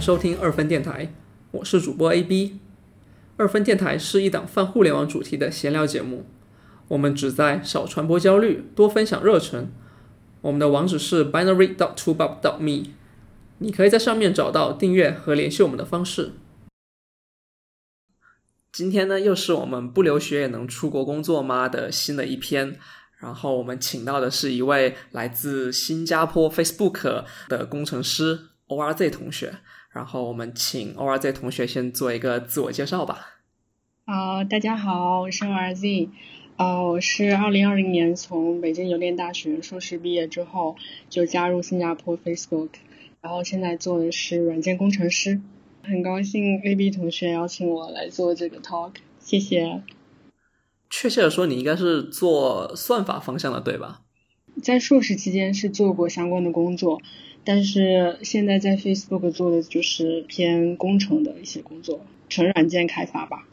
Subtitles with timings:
[0.00, 1.12] 收听二分电台，
[1.50, 2.58] 我是主播 AB。
[3.36, 6.24] 二分电台是一档泛互联网主题的闲聊节目，
[6.88, 9.70] 我们旨在少传播焦虑，多分享热忱。
[10.40, 12.92] 我们的网址是 binary dot t o b u b dot me，
[13.58, 16.32] 你可以在上面找到订阅和联系我们的方式。
[18.72, 22.78] 今天呢，又是我们不留学也能出国工作吗的新的一篇。
[23.18, 29.58] 然后我们请到的是一位来自新加坡 Facebook 的工程师 ORZ 同学。
[29.92, 33.40] 然后我们请 ORZ 同学先做一个自我介绍吧。
[34.04, 36.08] 啊，大家好，我是 ORZ。
[36.54, 40.76] 啊，我是二零二零年从北京邮电大学硕士毕业之后，
[41.08, 42.68] 就加入新加坡 Facebook，
[43.20, 45.40] 然后现在做的是软件工程师。
[45.82, 49.82] 很高兴 AB 同学邀请我来做这个 talk，谢谢。
[50.88, 54.02] 确切的说，你应该是做算法方向的，对吧？
[54.62, 57.00] 在硕士期间是做过相关的工作，
[57.44, 63.46] 但是现在在 Facebook 做的就是偏工程的一些工作，纯软件开发吧。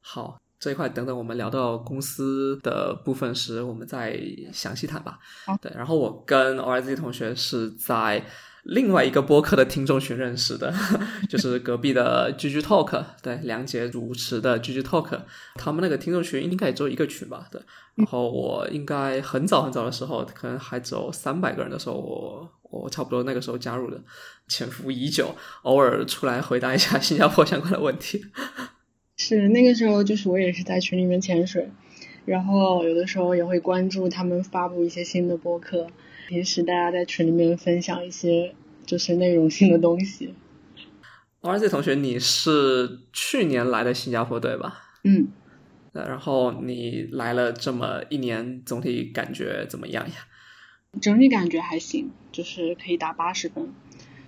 [0.00, 4.18] 好，这一块等等我们聊到公司的部分时，我们再
[4.52, 5.18] 详细谈吧。
[5.46, 8.24] 好，对，然后我跟 ORZ 同学是在。
[8.64, 10.72] 另外一个播客的听众群认识的，
[11.28, 15.20] 就是隔壁的 GG Talk，对，梁杰主持的 GG Talk，
[15.54, 17.60] 他们那个听众群应该也只有一个群吧，对。
[17.96, 24.00] 然后我应该很早很早的时候，可能还只有三百个人的时候，我我差不多那个时候加入的，
[24.48, 28.24] 潜伏已久，偶尔出来回答一下新加坡相关的问题。
[29.16, 31.70] 是那个时候，就是我也是在群里面潜水，
[32.24, 35.86] 然后有的时候也会关注他们发布一些新的播客。
[36.30, 38.54] 平时大家在群里面分享一些
[38.86, 40.32] 就是内容性的东西。
[41.40, 44.80] R Z 同学，你是去年来的新加坡对吧？
[45.02, 45.26] 嗯。
[45.92, 50.14] 然后你来了这么一年，总体感觉怎么样呀？
[51.00, 53.72] 整体感觉还行，就是可以打八十分。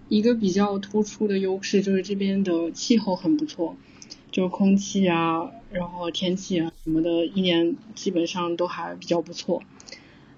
[0.09, 3.77] 一个比较突出的优势就是这边的气候很不错，
[4.33, 9.63] 就空气啊，然后天气啊什么的，一年基本上都还比较不错。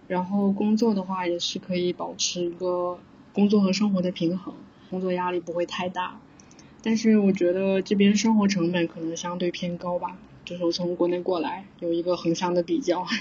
[0.06, 2.98] 然后工作的话也是可以保持一个
[3.32, 4.54] 工作和生活的平衡，
[4.90, 6.20] 工作压力不会太大。
[6.82, 13.06] 但是我觉得这边生活成本可能相对偏高吧，就是我从国内过来有一个横向的比较。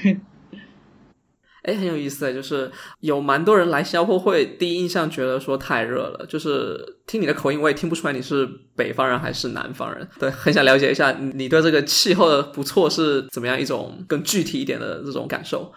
[1.63, 6.77] 哎，很有意思，就是有蛮多人来新加坡会第一印象觉得说太热了，就是
[7.07, 8.45] 听你的口音我也听不出来你是
[8.75, 10.05] 北方人还是南方人。
[10.19, 15.72] 对，很想了解一下你对这个气候的不错是怎么样一种更具体一点的这种感受。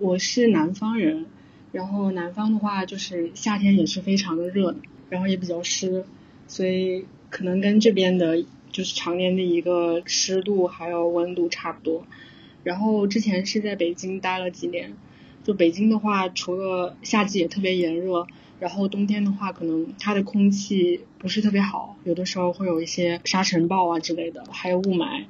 [0.00, 1.26] 我是南方人，
[1.70, 4.74] 然后南方的话就是夏天也是非常的热，
[5.08, 6.04] 然后也比较湿，
[6.48, 12.04] 所以可能跟这边的就是常年的一个湿度还有温度差不多。
[12.64, 14.94] 然后之前是在北京待了几年，
[15.44, 18.26] 就北京的话，除了夏季也特别炎热，
[18.58, 25.26] 然后冬天的话，可能它的空气不是特别好，有的时候会有一些沙尘暴啊之类的，还有雾霾。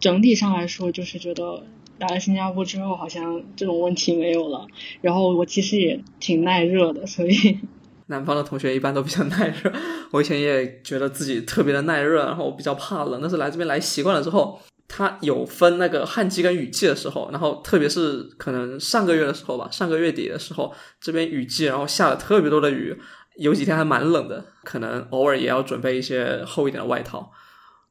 [0.00, 1.64] 整体上来说，就是觉得。
[1.98, 4.66] 来了新加坡之后，好像这种问题没有了。
[5.00, 7.58] 然后我其实也挺耐热的，所以
[8.08, 9.72] 南方的同学一般都比较耐热。
[10.10, 13.18] 我以前也觉得自己特别的耐热，然后我比较怕冷。
[13.20, 17.30] 但是来这边来习惯了之后，它有分那个旱季跟雨季的时候。
[17.32, 22.94] 然后特别是可能上个月的时候吧，上个月底的时候，这边雨季，然后下了特别多的雨，
[23.36, 27.32] 有几天还蛮冷的，可能偶尔也要准备一些厚一点的外套。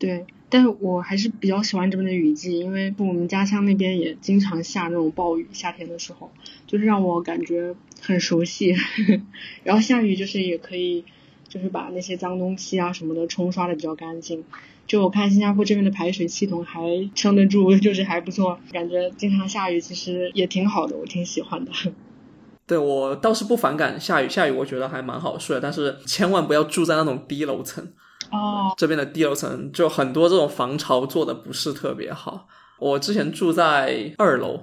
[0.04, 6.30] 对，但是我还是比较喜欢这边的雨季，因为我们家乡那边也经常下那种暴雨，夏天的时候，
[6.68, 8.76] 就是让我感觉很熟悉。
[9.64, 11.06] 然后下雨就是也可以，
[11.48, 14.44] 就是把那些脏东西啊什么的冲刷的比较干净。
[14.86, 21.72] 就我看新加坡这边的排水系统还撑得住，就是还不错，感觉经常下雨其实也挺好的，我挺喜欢的。
[22.68, 27.94] 对我倒是不反感下雨，下雨我觉得还蛮好睡，但是千万不要住在那种低楼层。
[28.34, 32.48] 哦，这边的第二层就很多这种防潮做的不是特别好。
[32.80, 34.60] 我之前住在二楼，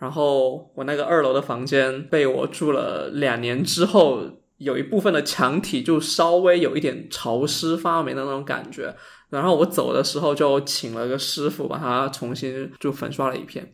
[0.00, 4.22] 然后我那个二楼的房间被我住了两年之后，
[4.58, 8.92] 有一部分的墙体就稍微有一点潮湿发霉的那种感觉。
[9.30, 13.72] 然后我走的时候就请了个师傅把它重新就粉刷了一片。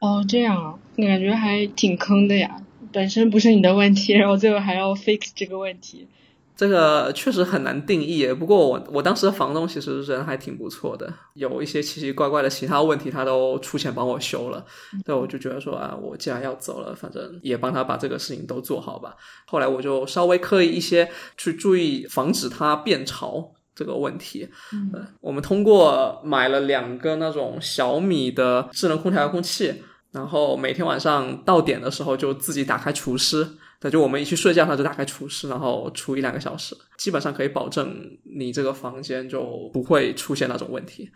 [0.00, 2.56] 哦，这样啊，感觉还挺坑的呀。
[2.92, 6.08] 本身不是你的问题，然后最后还要 fix 这个问题。
[6.56, 14.64] 这个确实很难定义，不过我我当时的房东其实人还挺不错的，有一些奇奇怪怪的其他问题他都出钱帮我修了，
[15.04, 19.16] 对，我就觉得说啊，我既然要走了，反正也帮他把这个事情都做好吧。
[19.46, 24.48] 后来我就稍微刻意一些去注意防止它变潮这个问题。
[24.72, 33.44] 嗯，我们通过买了两个那种小米的智能空调遥控器，然后每天晚上到点的时候就自己打开除湿。
[33.84, 41.10] 对，就我们一去睡觉，他就打开除湿，然后除一两个小时，基本上可以保证你这个房间就不会出现那种问题，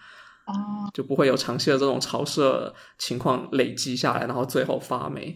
[0.45, 0.53] 啊，
[0.93, 5.35] 就不会有长期的这种潮湿情况累积下来，然后最后发霉。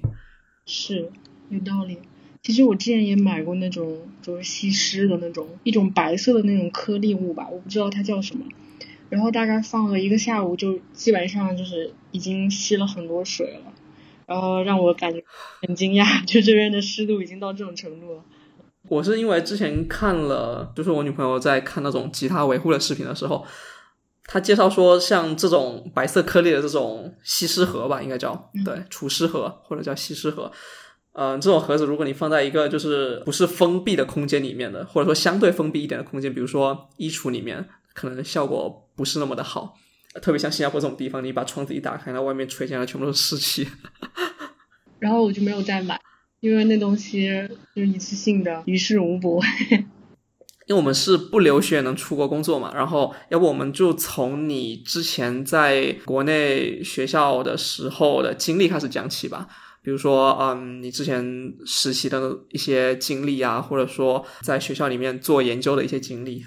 [0.67, 1.11] 是
[1.49, 1.97] 有道理。
[2.43, 8.45] 其实我之前也买过那种就是吸湿的那种一种白色的那种颗粒物吧，我不知道它叫什么。
[9.09, 13.72] 然后大概放了一个下午，就基本上就是已经吸了很多水了，
[14.33, 15.23] 然后让我感觉
[15.61, 18.23] 很惊讶， 就这边的湿度已经到这种程度了。
[18.89, 23.45] 我是因为之前看了，就是我女朋友在看那种吉他维护的视频的时候，
[24.25, 30.51] 她介绍说，像这种白色颗粒的这种吸湿盒吧，应该叫对除湿盒或者叫吸湿盒。
[31.13, 39.77] 嗯、这种盒子如果你放在一个就是不是封闭的空间里面的，或者说相对封闭一点的空间，比如说衣橱里面，可能效果不是那么的好。
[40.21, 43.67] 特别像新加坡这种地方，你把窗子一打开，那外面吹进来全部都是湿气。
[44.99, 45.99] 然后我就没有再买，
[46.41, 47.29] 因为那东西
[47.75, 49.43] 就是一次性的，于事无补。
[50.69, 59.49] 因为我们是不留学能出国工作嘛，然后要不我们就从你之前在国内学校的时候的经历开始讲起吧。
[59.83, 66.45] 比如说，嗯，你之前实习的一些经历啊，或者说在学校里面做研究的一些经历。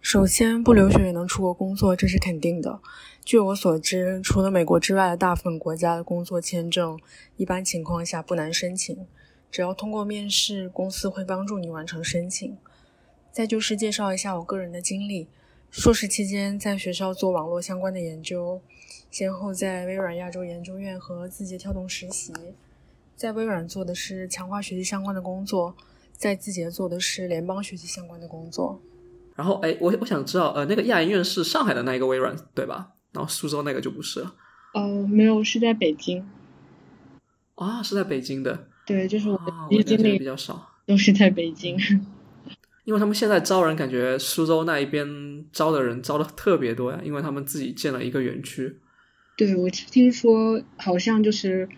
[0.00, 2.80] 首先，不留学也能出国工作，这是肯定的。
[3.24, 6.98] 据我所知，除了美国之外的大部分国家的工作签证，
[7.36, 9.06] 一般情况下不难申请，
[9.50, 12.56] 只要通过面试，公司会帮助你完成申请。
[13.32, 15.26] 再就是介绍一下我个人的经历，
[15.70, 18.62] 硕士期间在学校做网络相关的研究，
[19.10, 22.32] 先后在微软亚洲研究院和字节跳动实习。
[23.14, 25.74] 在微软做的是强化学习相关的工作，
[26.16, 28.80] 在字节做的是联邦学习相关的工作。
[29.38, 32.88] 然后，哎，我我想知道，呃，那个亚研院是上海的那一个微软对吧？
[33.12, 34.34] 然后苏州那个就不是了
[34.74, 36.26] 呃，没有，是在北京。
[37.54, 40.68] 啊，是在北京的对，就是我经我了解的比较少。
[40.86, 41.78] 都是在北京。
[42.84, 45.06] 因为他们现在招人，感觉苏州那一边
[45.52, 48.80] 招的人招的特别多呀，因为他们自己建了一个园区。
[49.36, 51.68] 对，我听说好像就是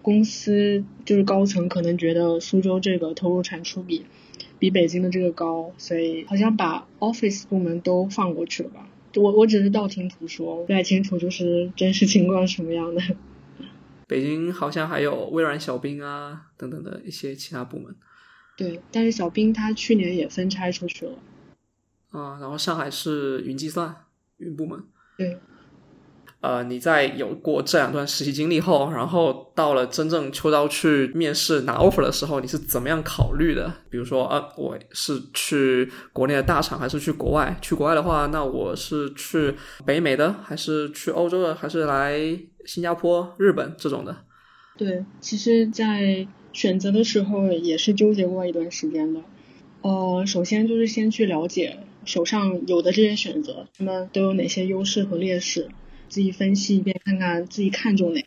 [0.00, 4.06] 公司就是高层可能觉得苏州这个投入产出比
[4.60, 8.88] 比北京的这个高，所以好像把 office 部门都放过去了吧。
[9.16, 13.02] 我我只是道听途说，不太清楚就是真实情况是什么样的。
[14.06, 17.94] 北京好像还有微软小冰啊等等的一些其他部门
[18.56, 21.12] 对，但是小冰他去年也分拆出去了。
[22.10, 23.94] 啊，然后上海是云计算
[24.36, 24.84] 云部门。
[25.16, 25.38] 对，
[26.40, 33.70] 呃，你在有过这两段实习经历后，然后到了真正秋招去面试拿 offer 的时候，你是怎么样考虑的？
[33.90, 37.54] 比如说，啊，我是去国内的大厂，还是去国外？
[37.60, 39.54] 去国外的话，那我是去
[39.84, 42.18] 北美的，还是去欧洲的，还是来
[42.64, 44.16] 新加坡、日本这种的？
[44.78, 49.20] 对，其实，在选择的时候也是纠结过一段时间的。
[49.82, 55.68] 呃，首先就是先去了解手上有的这些选择，他们都有哪些优势和劣势，
[56.10, 58.22] 自己分析一遍，看看自己看中哪。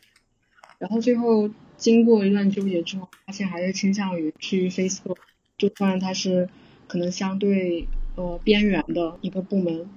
[0.79, 5.17] 然后最后经过一段纠结之后，发现还是倾向于去 Facebook，
[5.59, 6.49] 就算它是
[6.87, 9.87] 可能相对呃边缘的一个部门，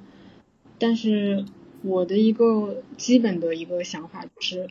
[0.78, 1.46] 但是
[1.80, 4.68] 我的一个基本的一个想法就是。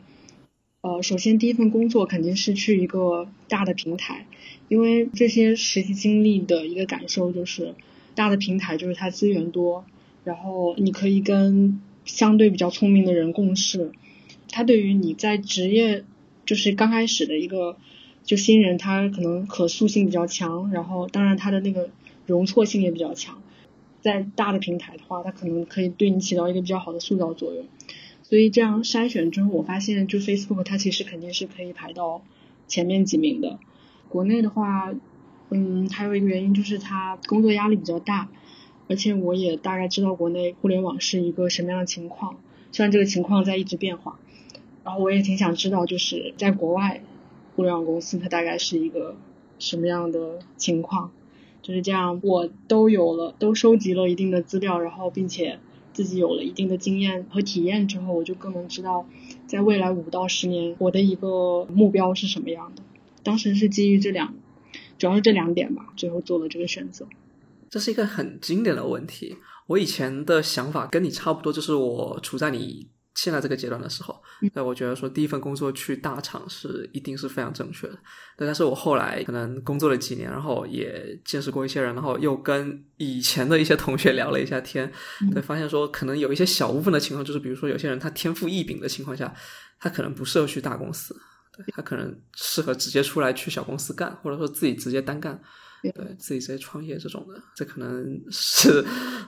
[0.82, 4.24] 呃，首先第一份工作肯定是去一个大的平台，
[4.68, 7.74] 因为这些实习经历的一个感受就是，
[8.14, 9.84] 大的平台就是它资源多，
[10.22, 13.92] 然后你可以跟相对比较聪明的人共事，
[14.48, 16.04] 他对于你在职业
[16.46, 17.76] 就是刚开始的一个
[18.24, 21.90] 就新人，他可能可塑性比较强，然后当然他的那个
[22.24, 23.42] 容错性也比较强，
[24.00, 27.66] 在大的平台的话，他可能可以对你起到一个比较好的塑造作用。
[28.22, 32.22] 所以这样筛选之后，我发现就 Facebook 它其实肯定是可以排到
[32.66, 33.58] 前面几名的。
[34.08, 34.92] 国内的话，
[35.50, 38.28] 嗯，还有一个原因就是它工作压力比较大，
[38.88, 42.36] 而且我也大概知道国内互联网是一个什么样的情况，
[42.72, 44.18] 虽然这个情况在一直变化。
[44.84, 47.02] 然后我也挺想知道，就是在国外
[47.54, 49.16] 互联网公司它大概是一个
[49.58, 51.10] 什么样的情况。
[51.62, 55.58] 就是这样，我都有了，都收集了一定的资料，然后并且。
[55.92, 59.06] 自己有了一定的经验和体验之后，我就更能知道，
[59.46, 62.82] 在未来五到十年我的一个目标是什么样的。
[63.22, 64.34] 当时是基于这两，
[64.98, 67.08] 主要是这两点吧，最后做了这个选择。
[67.70, 69.36] 这是一个很经典的问题。
[69.66, 74.22] 我以前的想法跟你差不多，就是我处在你现在这个阶段的时候，
[74.54, 77.94] 那我觉得说第一份工作去大厂是一定是非常正确的。
[78.36, 84.90] 对，但是我后来可能工作了几年，然后也见识过一些人，然后又跟以前的一些同学聊了一下天，
[85.32, 89.34] 对，发现说可能有一些小部分的情况，就是比如说有些人他天赋异禀的情况下，
[89.80, 91.16] 他可能不适合去大公司。
[91.56, 95.40] 对他可能适合直接出来去小公司干，或者说自己直接单干，
[95.82, 98.84] 对自己在创业这种的，这可能是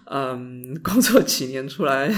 [0.06, 2.12] 嗯工作几年出来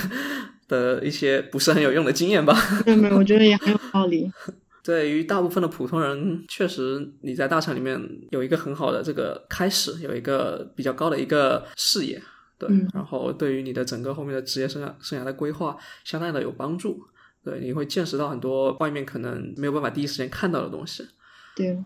[0.68, 2.54] 的一些不是很有用的经验吧。
[2.86, 4.30] 没有没有，我觉得也很有道理。
[4.82, 12.20] 对于大部分的普通人，确实你在大厂里面有一个很好的这个开始，有一个比较高的一个视野，
[12.58, 16.98] 对，然后对于你的整个后面的职业生涯生涯的规划，相当的有帮助。
[17.44, 21.06] 对，你会见识到很多外面可能没有办法第一时间看到的东西。
[21.54, 21.78] 对，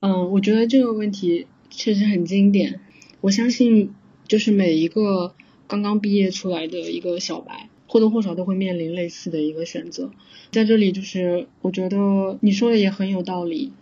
[0.00, 2.80] 嗯，我觉得这个问题确实很经典。
[3.20, 3.94] 我相信，
[4.28, 5.34] 就是每一个
[5.66, 10.12] 刚刚毕业出来的一个小白，或多或少都会面临类似的一个选择。
[10.50, 13.72] 在这里，就是我觉得你说的也很有道理。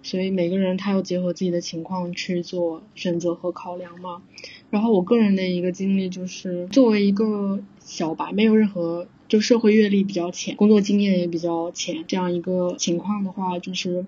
[0.00, 4.22] 所以每个人他要结合自己的情况去做选择和考量嘛。
[4.70, 14.06] 然后我个人的一个经历就是，作为一个小白，没有任何就社会阅历比较浅，工作经验也比较浅这样一个情况的话，就是，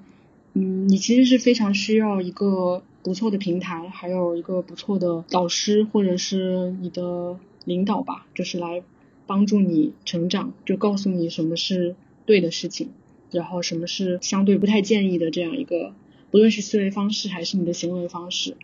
[0.55, 8.83] 嗯，你其实是非常需要一个不错的平台，还有一个不错的导师或者是你的领导吧，就是来
[9.27, 12.91] 帮助你成长，就告诉你什么是对的事情。
[13.33, 15.95] 然后什么是相对不太建议的这样一个，
[16.33, 18.57] 不论是思维方式还是你的行为方式，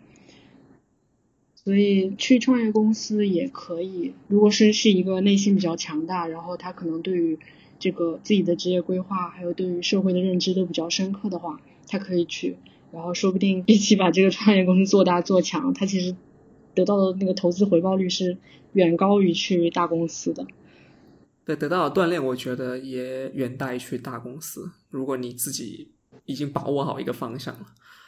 [1.55, 4.11] 所以去创业公司也可以。
[4.27, 7.39] 如果是是一个内心比较强大，然后他可能对于
[7.79, 12.57] 这个自己的职业规划，还有对于社会的认知都比较深刻的话，他可以去。
[12.91, 16.15] 然后说不定一起把这个创业公司做大做强，他其实
[16.73, 18.37] 得到的那个投资回报率是
[18.73, 20.45] 远高于去大公司的。
[21.45, 24.69] 对，得到的锻炼，我觉得也远大于去大公司。
[24.89, 25.93] 如果你自己
[26.25, 27.65] 已经把握好一个方向了，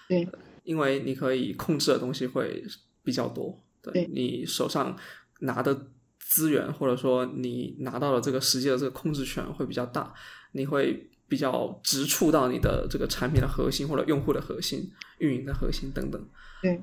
[0.08, 0.28] 对，
[0.64, 2.64] 因为你可以控制的东西会
[3.04, 3.58] 比较多。
[3.82, 4.94] 对你手上
[5.40, 5.88] 拿的
[6.20, 10.14] 资源，或者说你拿到了这个实际的这个控制权会比较大，
[10.52, 16.22] 你会比较直触到你的这个产品的核心，或者用户的核心、运营的核心等等。
[16.62, 16.82] 对。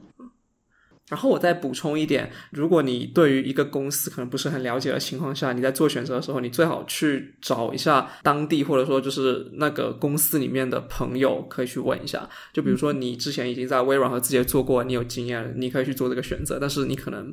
[1.09, 12.29] 然后我再补充一点，如果你对于一个公司可能不是很了解的情况下，你在做选择的时候，你最好去找一下当地或者说就是那个公司里面的朋友，可以去问一下。
[12.53, 16.59] 就比如说你之前已经在微软和字节做过，你有经验，你可以去做这个选择。
[16.59, 17.33] 但是你可能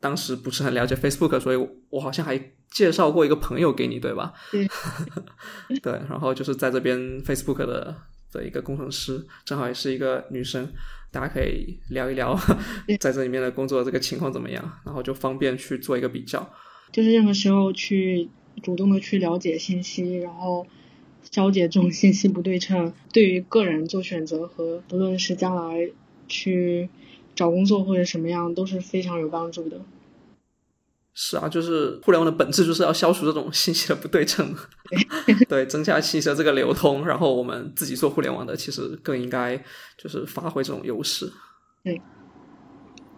[0.00, 2.36] 当时不是很了解 Facebook，所以我好像还
[2.70, 4.32] 介绍过一个朋友给你，对吧？
[4.50, 4.68] 对。
[5.82, 7.96] 对，然后就是在这边 Facebook 的
[8.32, 10.70] 的一个工程师，正好也是一个女生。
[11.10, 12.38] 大家可以聊一聊
[13.00, 16.46] 在这里面的工作这个情况怎么样，然后就方便去做一个比较。
[16.92, 18.28] 就是任何时候去
[18.62, 20.66] 主动的去了解信息，然后
[21.30, 25.90] 消解这种信息不对称，对于个人做选择和不论是将来
[26.28, 26.90] 去
[27.34, 29.80] 找工作或者什么样都是非常有帮助的。
[31.20, 34.54] 是啊，就是互联网的本质就是要消除这种信息的不对称，
[35.48, 37.04] 对，增加信息的这个流通。
[37.04, 39.60] 然后我们自己做互联网的，其实更应该
[39.96, 41.28] 就是发挥这种优势。
[41.82, 42.00] 对，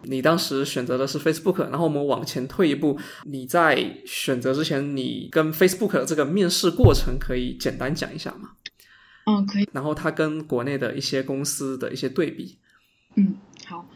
[0.01, 8.53] 你当时选择的是 Facebook，然后我们往前退一步，你在选择之前，你跟 Facebook 的这个面试过程可以简单讲一下吗？
[9.27, 9.69] 嗯，可以。
[9.73, 12.57] 然后它跟国内的一些公司的一些对比。
[13.15, 13.35] 嗯，
[13.67, 13.87] 好。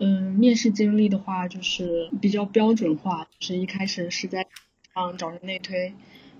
[0.00, 4.46] 嗯，面试经历的话就是比较标准化，就是一开始是在
[4.94, 5.92] 嗯找人内推，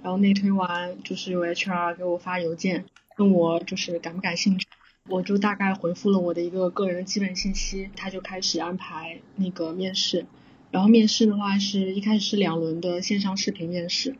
[0.02, 2.84] 然后内推完就是有 HR 给我发邮件
[3.16, 4.66] 问我就是感不感兴趣，
[5.08, 10.26] 我就大概回复了我的一个个人基本信息，他就开始安排那个面试，
[10.70, 14.14] 然后面试的话是一开始是两轮的线上视频面试，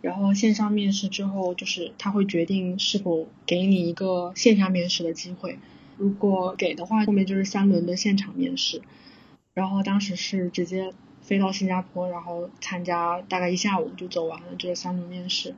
[0.00, 5.58] 然后线上面试之后就是他会决定是否给你一个线下面试的机会。
[6.00, 8.80] 如果给的话，后面就是三轮的现场面试，
[9.52, 15.54] 然后当时是直接飞到新加坡，然后参加大概一下午就走完了这三轮面试。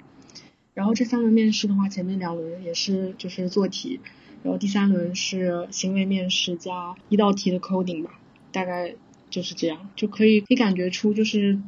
[0.74, 4.00] 然后这三轮面试的话，前面两轮也是就是做题，
[4.42, 8.18] 然后第三轮是行为面试加一道题的 coding 吧，
[8.50, 8.96] 大概
[9.30, 11.60] 就是这样，就可以可以感觉出就是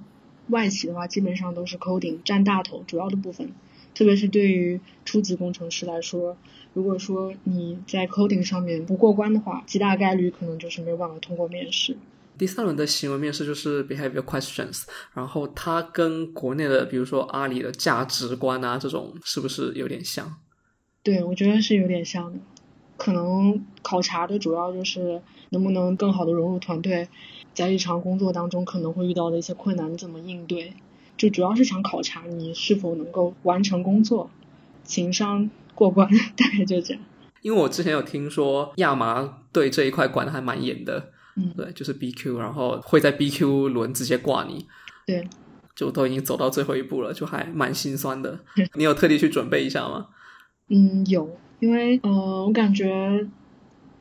[0.49, 3.53] 外企的话基本上都是 coding 占大头，主要的部分。
[3.95, 6.37] 特别是对于初级工程师来说，
[6.73, 11.97] 如果说你在 coding 上面不过关的话，极大概率可能就是没有办法通过面试。
[12.37, 14.83] 第三轮的行为面试就是 behavior questions，
[15.15, 20.35] 然后它跟国内的比如说阿里的价值观啊这种是不是有点像？
[21.05, 22.41] 对，我觉得是有点像的。
[22.97, 25.21] 可能考察的主要就是
[25.51, 27.09] 能不能更好的融入团队，
[27.53, 30.73] 在日常工作当中可能会遇到的一些困难怎么应对。
[31.17, 34.31] 就主要是想考察你是否能够完成工作，
[34.83, 37.03] 情商过关， 大概就这样。
[37.43, 44.67] 因为我之前有听说亚麻对这一块管的还蛮严的，嗯，对，就是 BQ，然后会在 BQ 轮直接挂你，
[45.07, 45.29] 对，
[45.77, 48.41] 就都已经走到最后一步了，就还蛮心酸的。
[48.75, 50.07] 你有特地去准备一下吗？
[50.69, 53.29] 嗯，有，因为呃，我感觉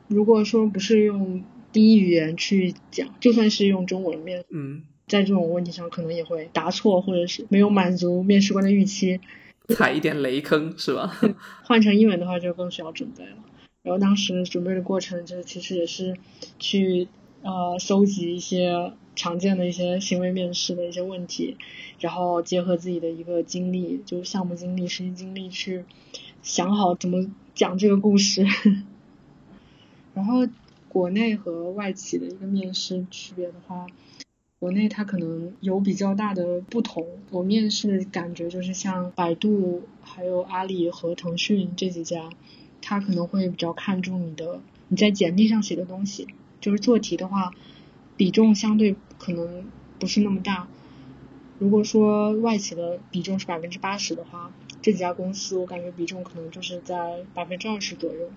[0.08, 9.20] 如果说不是用第一语言去讲，就算是用中文面，嗯，在这种问题上可能也会答错，或者是没有满足面试官的预期。
[9.74, 11.18] 踩一点雷坑是吧？
[11.64, 13.36] 换成英文的话就更需要准备了。
[13.82, 16.16] 然后当时准备的过程，就其实也是
[16.58, 17.08] 去
[17.42, 21.56] 呃搜集一些常见的一些行为面试的一些问题，
[21.98, 25.84] 然后结合自己的一个经历，就是项目经历、实习经历去
[26.42, 28.46] 想好怎么讲这个故事。
[30.12, 30.46] 然后
[30.88, 33.86] 国内和外企的一个面试区别的话。
[34.64, 42.30] 国内它可能有比较大的不同，我面试感觉就是像百度、还有阿里和腾讯这几家，
[42.80, 46.28] 它可能会比较看重你的你在简历上写的东西，
[46.62, 47.52] 就是做题的话，
[48.16, 49.66] 比重相对可能
[49.98, 50.66] 不是那么大。
[51.58, 58.30] 如果说外企的比重是百分之八十的话，这几家公司我感觉比重可能就是在百分之二十左右。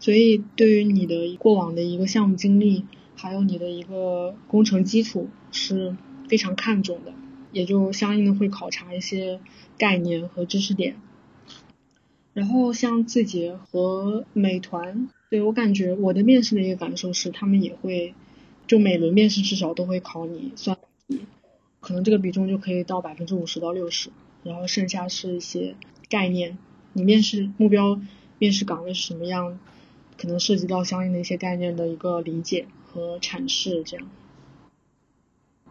[0.00, 2.86] 所以对于你的过往的一个项目经历。
[3.22, 5.96] 还有你的一个工程基础是
[6.28, 7.12] 非常看重的，
[7.52, 9.38] 也就相应的会考察一些
[9.78, 10.96] 概念和知识点。
[12.32, 18.12] 然后像字节和美团，对我感觉我的面试的一个感受是，他们也会
[18.66, 20.76] 就每轮面试至少都会考你算
[21.06, 21.20] 题，
[21.78, 24.10] 可能这个比重就可以到百分之五十到六十，
[24.42, 25.76] 然后剩下是一些
[26.08, 26.58] 概念。
[26.92, 28.00] 你面试目标
[28.40, 29.60] 面试岗位是什么样，
[30.18, 32.66] 可能涉及到相应的一些概念的一个理解。
[32.92, 34.06] 和阐释这样，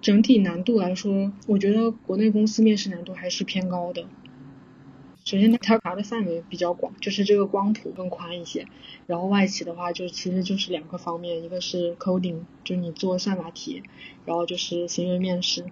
[0.01, 4.03] 整体难度来说，我觉得国内公司面试难度还是偏高的。
[5.23, 8.65] 首先，它查的范围比较广，就是这个光谱更宽一些。
[9.05, 13.83] 然后外企的话，就其实就是两个方面，一个是 coding，就你做算法题，
[14.25, 15.63] 然后就是行为面试。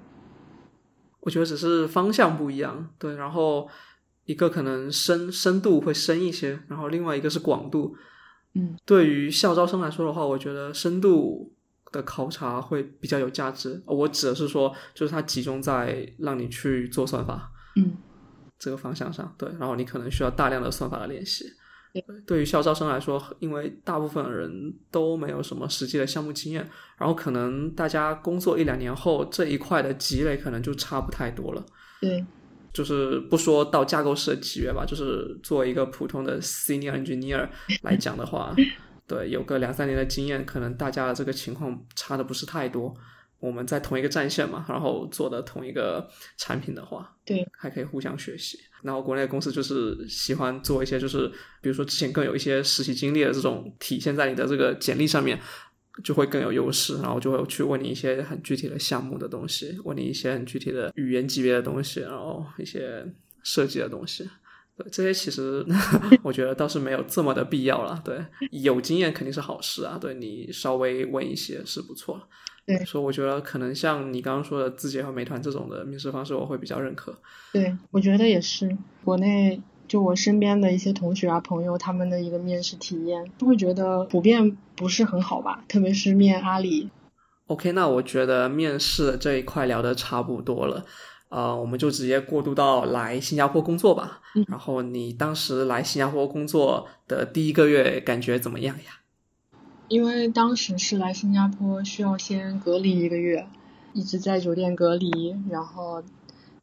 [1.22, 3.16] 我觉得只是方向不一样，对。
[3.16, 3.68] 然后
[4.26, 7.96] 一个可能深深度会深一些，然后另外一个是广度。
[8.56, 11.54] 嗯，对于校招生来说的话，我觉得深度
[11.92, 13.82] 的考察会比较有价值。
[13.86, 17.96] 我指的是说，就是它集中在让你去做算法，嗯，
[18.58, 19.34] 这个方向上。
[19.38, 21.46] 对，然后你可能需要大量的算法的练习。
[22.26, 31.66] 对于校招生来说，因为大部分人都没有什么实际的项目经验，然后可能大家工作一两年后，这一块的积累可能就差不太多了。
[32.02, 32.26] 对。
[32.74, 37.48] 就是不说到架构师的级别吧，就是做一个普通的 senior engineer
[37.82, 38.56] 来讲的话，
[39.08, 42.96] 对，有个两三年的经验，可能大家的这个情况差的不是太多。
[43.40, 46.06] 我们在同一个战线嘛，然后做的同一个
[46.38, 48.60] 产品的话，对，还可以互相学习。
[48.82, 51.28] 然后国内的公司就是喜欢做一些，就是
[51.62, 55.40] 比如说之前更有一些实习经历的这种体现在你的这个简历上面。
[56.04, 63.06] 就会更有优势，然后就会去问你一些很具体的项目的东西，问你一些很具体的语言级别的东西，然后一些
[63.44, 64.30] 设计的东西。
[64.78, 65.66] 对，这些其实
[66.24, 68.02] 我觉得倒是没有这么的必要了。
[68.04, 68.18] 对，
[68.52, 69.98] 有经验肯定是好事啊。
[70.00, 72.22] 对你稍微问一些是不错。
[72.66, 77.18] 对，所以我觉得可能像你刚刚说的字节和美团这种的面试方式，我会比较认可。
[77.52, 79.60] 对，我觉得也是国内。
[79.90, 86.90] 就我身边的一些同学啊、朋友，他们的一个面试体验，都会觉得普遍不是很好吧，特别是面阿里。
[87.48, 90.86] OK，那我觉得面试这一块聊的差不多了，
[91.30, 94.22] 呃，我们就直接过渡到来新加坡工作吧。
[94.48, 99.02] 然后你当时来新加坡工作的第一个月感觉怎么样呀？
[99.88, 103.48] 因为当时是来新加坡需要先隔离一个月，
[103.94, 106.04] 一直在酒店隔离，然后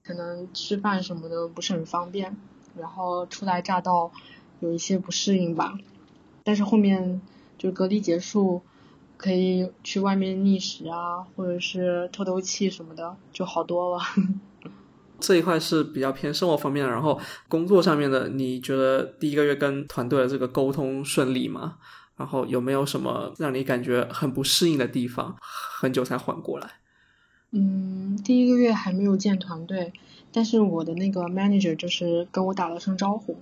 [0.04, 2.36] 可能吃饭什么的不是很方便。
[2.78, 4.10] 然后初来乍到，
[4.60, 5.78] 有一些不适应吧，
[6.44, 7.20] 但是后面
[7.58, 8.62] 就隔离结束，
[9.16, 14.02] 可以去外面觅食啊，或者是透透气什么的，就好多了。
[15.18, 21.78] 这一块是比较偏生活方面的，然后工作上面的，你觉得第一个月跟团队的这个沟通顺利吗？
[22.16, 25.36] 然后有没有什么让你感觉很不适应的地方？
[25.40, 26.70] 很久才缓过来。
[27.52, 29.92] 嗯，第一个月还没有见团队。
[30.36, 33.36] 但是我的那个 manager 就是跟我打了声招呼，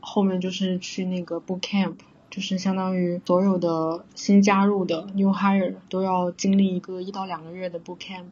[0.00, 1.94] 后面就是去那个 boot camp，
[2.28, 8.24] 就是相当于所有的新加入的 new hire 都要经历一个一到两个月的 boot camp，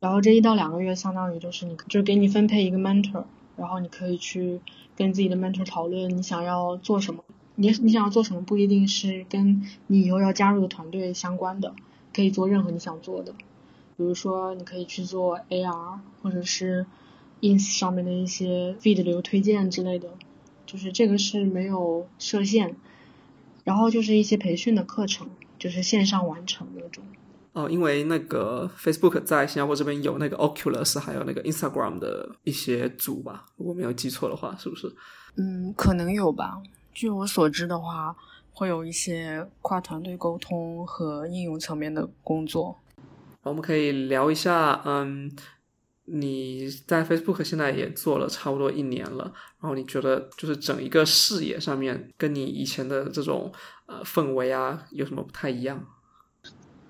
[0.00, 3.22] 然后这一到两个月相当于就是你就给你分配一个 mentor，
[3.56, 4.60] 然后你可以去
[4.96, 7.22] 跟自己的 mentor 讨论你想要做什么，
[7.54, 11.76] 你你想要做什么不一定是跟你以后要加入的团队相关的，
[12.12, 13.30] 可以做任何你想做的，
[13.96, 16.86] 比如说你可以去做 AR 或者是。
[17.40, 20.08] Ins 上面的一些 feed 流推荐之类的，
[20.66, 22.74] 就是这个是没有设限，
[23.64, 27.02] 然后就是一些培训的课程，就是线上完成那种。
[27.52, 34.94] 哦，因为那个 Facebook 在新加坡这边有那个 Oculus，还有那个 Instagram 的一些组吧，如果没有记错的话，是不是？
[35.36, 36.62] 嗯，可能有吧。
[36.92, 38.14] 据我所知的话，
[38.52, 42.78] 会有一些跨团队沟通和应用层面的工作。
[43.42, 45.32] 我们可以聊一下，嗯，
[46.12, 53.52] 你在 Facebook 现在也做了差不多一年了，然后你觉得就是整一个视野上面跟你以前的这种
[53.86, 55.86] 呃氛围啊有什么不太一样？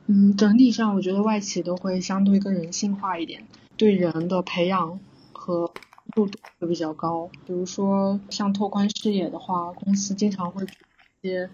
[0.06, 4.98] 嗯，整体上我觉得外企都会相对更人性化一点，对人的培养
[5.32, 5.72] 和
[6.12, 6.28] 度
[6.58, 7.30] 会比较高。
[7.46, 10.66] 比如说像拓宽视野的话，公司经常会一
[11.28, 11.50] 些，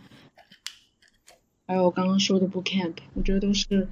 [1.66, 3.88] 还有刚刚说的 Boot Camp，我觉得都是。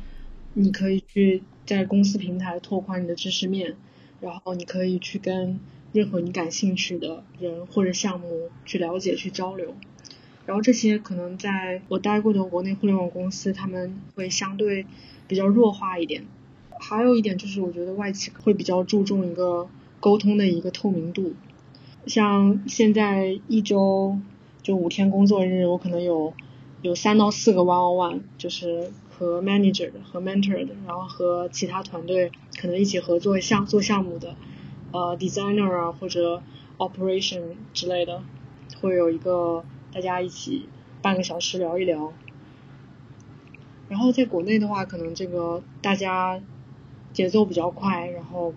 [0.56, 3.76] 你可以去在公司平台拓宽你的知识面，
[4.20, 5.58] 然后你可以去跟
[5.92, 9.74] 任何你感兴趣的人或者项目去了解、去交流。
[10.44, 14.84] 然后这些可能在我待过的国内互联网公司，他们会相对
[15.26, 16.26] 比较弱化一点。
[16.78, 19.66] 还有一点就是，我觉得外企会比较注重一个
[20.00, 21.32] 沟通的一个透明度。
[22.06, 24.18] 像现在一周
[24.62, 26.34] 就五天工作日，我可能有
[26.82, 28.90] 有三到四个 one on one，就是。
[29.16, 34.34] 和 manager 的和 mentor 的，然后和其他团队可能一起合作项做项目的，
[34.92, 36.42] 呃 designer 啊或者
[36.78, 38.22] operation 之类的，
[38.80, 40.68] 会有一个大家一起
[41.00, 42.12] 半个小时聊一聊。
[43.88, 46.40] 然后在国内的话，可能这个大家
[47.12, 48.52] 节奏比较快，然后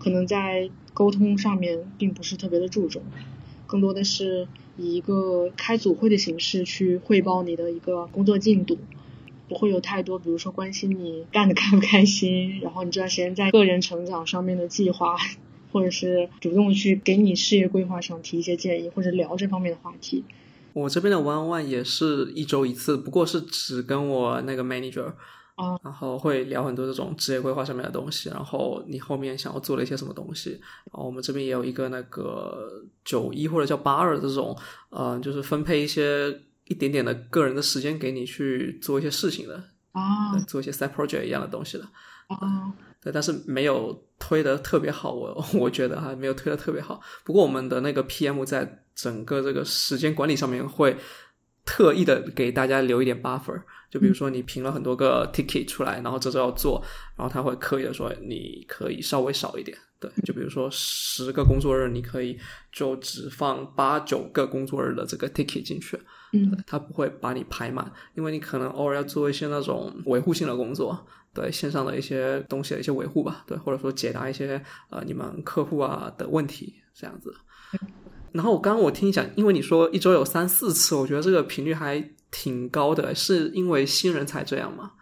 [0.00, 3.02] 可能在沟通上面并不是特别的注重，
[3.66, 8.78] 更多的是以一个开组会的形式去汇报你的一个工作进度。
[9.52, 15.14] 不会有太多，比如说关心你干的 开不开心，然后你这段时间在个人成长上面的计划，
[15.70, 20.24] 或者是主动去给你事业规划上提一些建议，或者聊这方面的话题。
[20.72, 25.12] 我这边的 one one 也是一周一次，不过是只跟我那个 manager
[25.54, 30.52] 啊，然后会聊很多这种职业规划上面的东西，然后你后面想要做了一些什么东西。
[30.90, 34.56] 然后我们这边也有一个那个九一或者叫八二这种，
[34.88, 36.40] 呃，就是分配一些。
[36.64, 41.84] 一点点的个人的时间给你去做一些事情的啊，做一些 side project 一样的东西的
[42.28, 42.72] 啊，
[43.02, 47.00] 对，但是没有推的特别好，我 我觉得哈没有推的特别好。
[47.24, 50.96] 不过我们的那个 PM 在整个这个时间管理上面会
[51.64, 56.82] 特意的给大家留一点 buffer，就比如说你评了很多个 ticket 出来，然后这周要做，
[57.14, 59.76] 然后他会刻意的说你可以稍微少一点。
[60.00, 62.38] 对，就比如说十个工作日，你可以
[62.72, 66.00] 就只放八九个工作日的这个 ticket 进去，
[66.32, 77.32] 嗯，他不会把你排满，因为你可能偶尔要做一些那种维护性的工作，对线上的一些东西的一些维护吧，对，或者说解答一些呃你们客户啊的问题这样子。
[78.32, 82.02] 然后我刚刚我听你讲，因为你说一周有三四次，我觉得这个频率还
[82.32, 84.94] 挺高的，是因为新人才这样吗？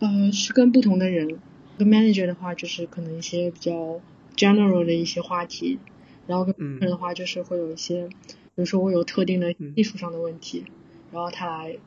[0.00, 1.38] 呃，是跟不同的人。
[1.78, 4.00] 跟 manager 的话，就是可能一些比较
[4.36, 5.78] general 的一些话题，
[6.26, 10.66] 然后跟人的话，就是会有一些，比如说我有特定的技术上的问题，
[11.10, 11.78] 然后他来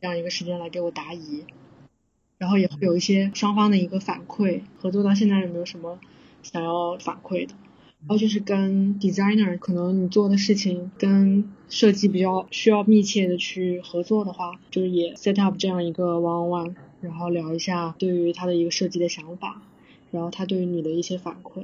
[0.00, 1.44] 这样一个时间来给我答疑，
[2.38, 5.98] 然后也会有一些双方的一个反馈，合作到现在有没有什么
[6.44, 7.54] 想要反馈的，
[8.00, 16.74] 然后就是跟 designer，可能你做的事情跟设计比较需要密切的去合作的话，就是也 set up 这样一个 one on one。
[17.00, 19.62] 然后聊一下对于他的一个设计的想法，
[20.10, 21.62] 然后他对于你的一些反馈。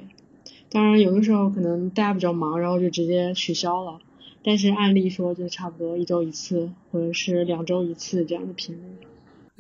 [0.70, 3.98] 当然，有的时候可能大家比较忙，然后就直接取消了。
[4.42, 9.05] 但是按例说，就差不多一周一次，或者是两周一次这样的频率。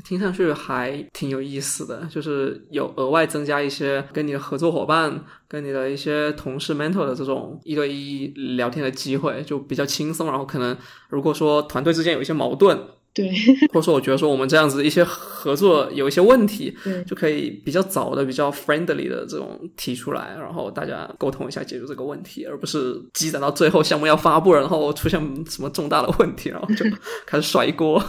[0.04, 10.26] 听上去还挺有意思的，就是有额外增加一些跟你的合作伙伴、跟你的一些同事 mentor 的这种一对一聊天的机会，就比较轻松。
[10.28, 10.76] 然后可能
[11.08, 12.78] 如果说团队之间有一些矛盾。
[13.14, 13.32] 对，
[13.72, 26.84] 或者说我觉得说我们这样子一些合作有一些问题，对，就可以比较早的、比较 friendly 的这种提出来，然后大家沟通一下解决这个问题，而不是积攒到最后项目要发布了，然后出现什么重大的问题，然后就
[27.24, 28.04] 开始甩锅。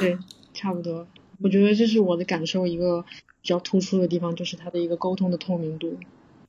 [0.00, 0.18] 对，
[0.52, 1.06] 差不多。
[1.42, 3.02] 我觉得这是我的感受，一个
[3.40, 5.96] 比较突出的地方就是它的一个沟通的透明度。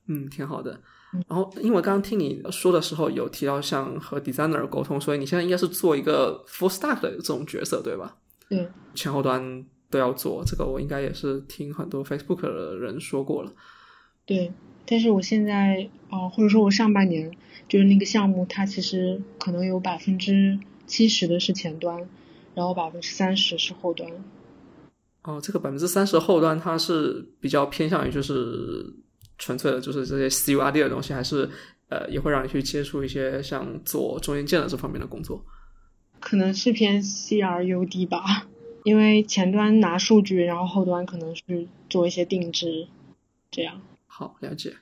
[0.06, 0.80] 嗯，挺好的。
[1.28, 8.16] 然后，因为刚刚听你说的时候有提到像和 designer 沟通，所以你现在应该是做一个 full stack 的这种角色，对吧？
[8.48, 10.42] 对，前后端都要做。
[10.46, 13.52] 这个我应该也是听很多 Facebook 的人说过了。
[14.24, 14.52] 对，
[14.86, 17.30] 但是我现在啊，或者说我上半年
[17.68, 22.08] 就是那个项目，它其实可能有百分之七十的是前端，
[22.54, 24.10] 然后百分之三十是后端。
[25.22, 28.94] 哦，这个百分之三十后端它是比较偏向于就是。
[29.38, 31.50] 纯粹的就是这些 C U R D 的东西，还是
[31.88, 35.44] 呃也会让你去接触一些像做中间件的这方面的工作？
[36.20, 38.46] 可能是偏 C R U D 吧，
[38.84, 42.86] 因为前端拿数据，然后后端可能是做一些定制，
[43.50, 43.80] 这样。
[44.06, 44.72] 好，了解。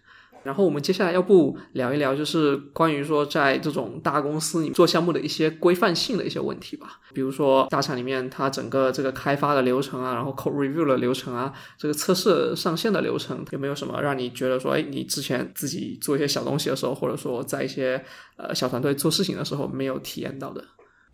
[0.43, 6.99] 然后我们接下来要不聊一聊，就是关于说在这种大公司里做项目的一些规范性的一些问题吧。
[7.13, 18.03] 比如说大厂里面它整个这个开发的流程啊，然后 code review 的流程啊，这个测试上线的流程，有没有什么让你觉得说，哎，你之前自己做一些小东西的时候，或者说在一些
[18.37, 20.65] 呃小团队做事情的时候没有体验到的？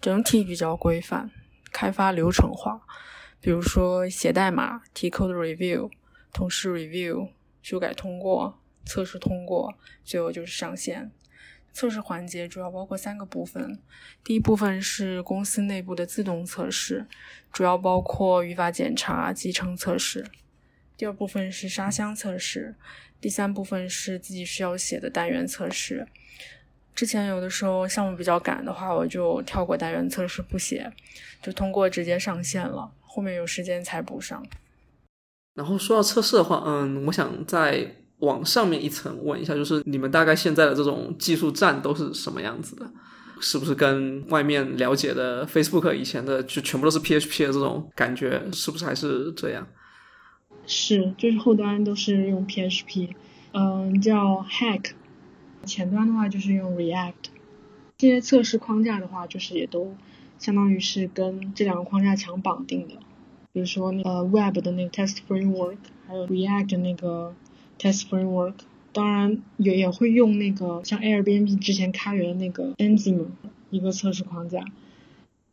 [0.00, 1.28] 整体比较规范，
[1.72, 2.80] 开发流程化，
[3.40, 5.90] 比如说写代码、提 code review、
[6.32, 7.28] 同事 review、
[7.62, 8.58] 修改通过。
[8.86, 11.10] 测试通过，最后就是上线。
[11.74, 13.78] 测试环节主要包括三个部分，
[14.24, 17.04] 第一部分是公司内部的自动测试，
[17.52, 20.24] 主要包括语法检查、集成测试；
[20.96, 22.76] 第二部分是沙箱测试；
[23.20, 26.06] 第三部分是自己需要写的单元测试。
[26.94, 30.90] 之前有的时候项目比较赶的话，我就跳过单元测试不写，
[31.42, 32.90] 就通过直接上线了。
[33.02, 34.42] 后面有时间才补上。
[35.52, 37.86] 然后说到测试的话，嗯，我想在。
[38.20, 42.90] 往上面一层问一下，就是你们大概现在的这种技术栈都是什么样子的？
[43.38, 48.42] 是不是跟外面了解的 Facebook 以前的就全部都是 PHP 的这种感觉？
[48.50, 49.66] 是不是还是这样？
[50.66, 53.10] 是，就是后端都是用 PHP，
[53.52, 54.92] 嗯，叫 Hack，
[55.66, 57.12] 前端的话就是用 React。
[57.98, 59.94] 这些测试框架的话，就是也都
[60.38, 62.94] 相当于是跟这两个框架强绑定的，
[63.52, 65.76] 比如说那个 Web 的那个 Test Framework，
[66.08, 67.34] 还有 React 那个。
[67.78, 68.54] Test framework，
[68.92, 73.26] 当然也也会用那个像 Airbnb 之前开源的那个 Enzyme
[73.70, 74.64] 一个测试框架，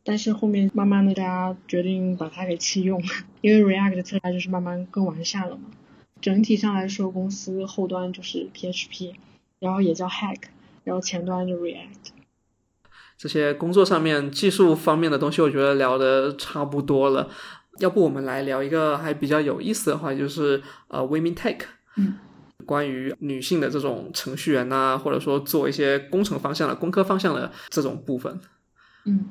[0.03, 3.03] 但是后面慢慢的大家决定把它给弃用，
[3.41, 5.63] 因为 React 的测试就是慢慢更完善了嘛。
[6.21, 9.15] 整体上来说，公司后端就是 PHP，
[9.59, 10.43] 然后也叫 Hack，
[10.85, 12.13] 然后前端就 React。
[13.17, 17.29] 这些工作上面技术方面的东西，我觉得聊的差不多了。
[17.79, 21.59] 要不我们来聊一个还比较有意思的话，就是呃 Women Tech。
[21.97, 22.15] 嗯，
[22.65, 28.39] 关于女性的这种程序员呐，或者说做一些工程方向的、工科方向的这种部分，
[29.05, 29.25] 嗯，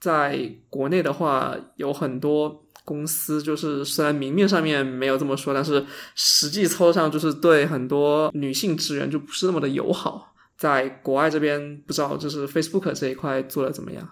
[0.00, 10.34] 在国内的话，有很多公司就是虽然明面上面没有这么说，但是实际操作上就是对很多女性职员就不是那么的友好。
[10.56, 14.08] 在国外这边，不知道就是 Facebook 这一块做的怎么样？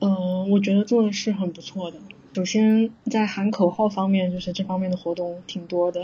[0.00, 1.98] 嗯，我觉得做的是很不错的。
[2.34, 6.02] 首先在喊口号方面，就是这方面的活动挺多的。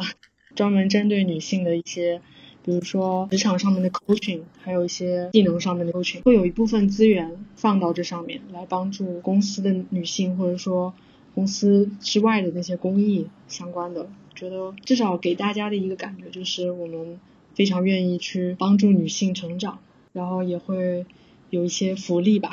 [0.54, 2.20] 专门针对女性的一些，
[2.64, 10.92] 比如说职场上面的 coaching，还有一些技能上面的 coaching，会有一部分资源放到这上面来帮助公司的女性，或者说
[11.34, 14.08] 公司之外的那些公益相关的。
[14.34, 17.20] 觉得至少给大家的一个感觉就是我们
[17.54, 19.78] 非常愿意去帮助女性成长，
[20.12, 21.04] 然后也会
[21.50, 22.50] 有一些福利吧。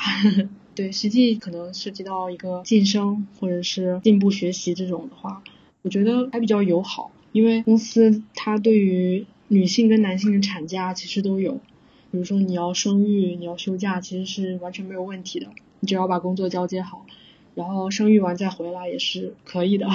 [0.76, 5.42] 对，实际可能涉及到一个晋升或者是进步学习这种的话，
[5.82, 7.12] 我觉得还比较友好。
[7.32, 11.54] 因为公司它对于女性跟男性的产假其实都有，
[12.12, 15.48] 比如说你要生育，你要休假，其实是完全没有问题的，
[15.80, 17.06] 你只要把工作交接好，
[17.56, 19.88] 然后生育完再回来也是可以的。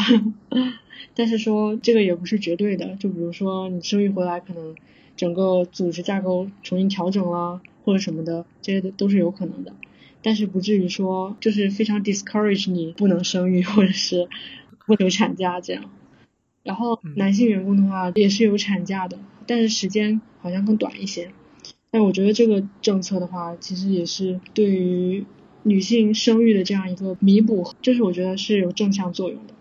[1.14, 4.74] 但是说这个也不是绝对的，就比如说你生育回来，可能
[5.16, 9.74] 整个组织架构重新调整了或者什么的，这些都都是有可能的，
[10.22, 14.28] 但是不至于说就是非常 discourage 你不能生育或者是
[14.86, 15.90] 不能产假这样。
[16.62, 21.32] 然后男性员工的话也是有产假的，但是时间好像更短一些。
[21.90, 25.26] 但我觉得这个政策的话，其实也是对于
[25.64, 29.54] 女性生育的这样一个弥补，就是我觉得是有正向作用的。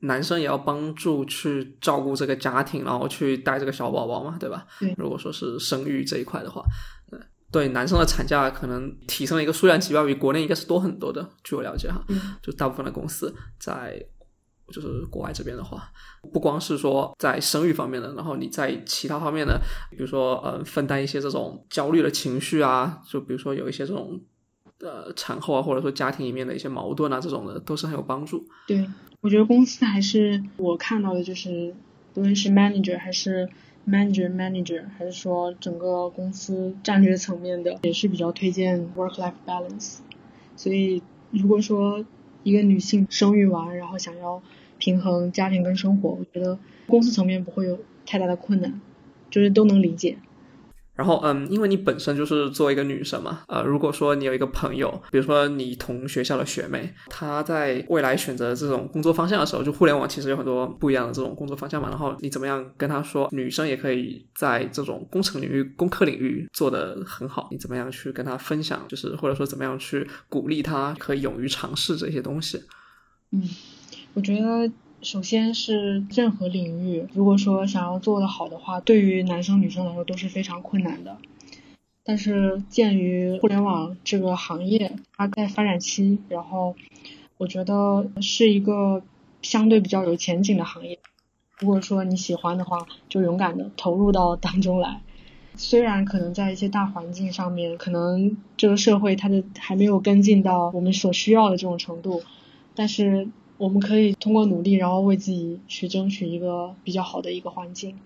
[0.00, 4.66] 男生也要帮助去照顾这个家庭，然后去带这个小宝宝嘛，对吧？
[4.80, 4.94] 对。
[4.96, 6.64] 如果说是生育这一块的话，
[7.52, 11.28] 对男生的产假可能提升了一个数量级别，比国内应该是多很多的。
[11.44, 12.04] 据我了解哈，
[12.42, 14.04] 就大部分的公司在。
[14.72, 15.90] 就是国外这边的话，
[16.32, 24.20] 不光是说在生育方面的，然后你在其他方面的，比如说呃，分担一些这种焦虑的情绪啊，就比如说有一些这种
[24.80, 28.46] 呃产后啊，或者说家庭里面的一些矛盾啊，这种的都是很有帮助。
[28.66, 28.88] 对，
[29.20, 31.74] 我觉得公司还是我看到的，就是
[32.12, 33.48] 不论是 manager 还是
[33.86, 39.98] manager manager，还是说整个公司战略层面的，也是比较推荐 work life balance。
[40.56, 42.04] 所以如果说
[42.42, 44.42] 一个女性生育完，然后想要
[44.78, 48.80] 平衡家庭跟生活，我觉得公司层面不会有太大的困难，
[49.30, 50.16] 就是都能理解。
[50.94, 61.88] 然后，嗯，因为你本身就是作为一个女生嘛，呃，如果说你有一个朋友，比如说你同学校的学妹，她在未来选择这种工作方向的时候，就互联网其实有很多不一样的这种工作方向嘛。
[61.88, 67.46] 然后你怎么样跟她说，女生也可以在这种工程领域、工科领域做得很好？
[67.52, 68.84] 你怎么样去跟她分享？
[68.88, 72.60] 就是或者说怎么样去鼓励她可以勇于尝试这些东西？
[73.30, 73.40] 嗯，
[74.18, 81.18] 我觉得首先是任何领域，如果说想要做得好的话，对于男生女生来说都是非常困难的。
[82.02, 86.74] 但是鉴于互联网这个行业它在发展期，然后
[87.36, 89.04] 我觉得是一个
[89.40, 90.98] 相对比较有前景的行业。
[91.60, 95.00] 如果说你喜欢的话，就勇敢的投入到当中来。
[95.54, 102.22] 虽然可能在一些大环境上面，可能这个社会它的还没有跟进到我们所需要的这种程度，
[102.74, 103.28] 但是
[103.58, 107.98] 我们可以通过努力，然后为自己去争取一个比较好的一个环境。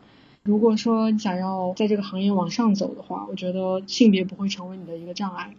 [0.42, 5.54] 如果说你想要在这个行业往上走的话，我觉得性别不会成为你的一个障碍，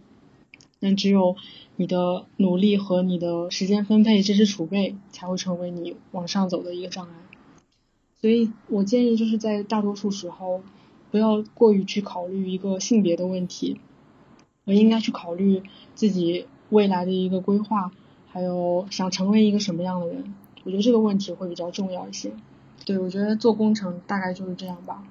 [0.80, 1.38] 但只有
[1.78, 7.14] 你的努力和你的时间分配、知识储备才会成为你往上走的一个障碍。
[8.20, 10.62] 所以我建议就是在大多数时候。
[11.12, 13.80] 不要过于去考虑一个性别的问题，
[14.66, 15.62] 而应该去考虑
[15.94, 17.92] 自己未来的一个规划，
[18.34, 20.34] 还有想成为一个什么样的人。
[20.66, 22.32] 我觉得这个问题会比较重要一些。
[22.84, 25.04] 对，我觉得做工程大概就是这样吧。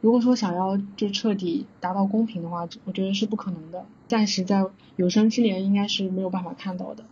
[0.00, 3.84] 如果说想要就彻底达到公平的话，我觉得是不可能的。
[4.08, 4.64] 暂时在
[4.96, 7.04] 有生之年应该是没有办法看到的。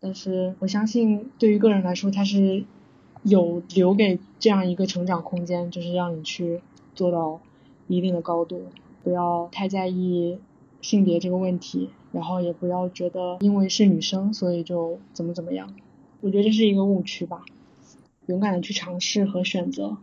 [0.00, 2.64] 但是我相信，对于个人来说，他是
[3.22, 6.60] 有留给这样一个成长空间，就是让你去
[6.94, 7.40] 做到。
[7.88, 8.66] 一定的高度，
[9.02, 10.38] 不要太在意
[10.82, 15.74] 性别这个问题，然后也不要觉得因为是女生所以就怎么怎么样，
[16.20, 17.44] 我觉得这是一个误区吧。
[18.26, 19.96] 勇敢的去尝试和选择，